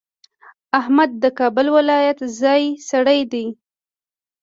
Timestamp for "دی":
3.31-3.45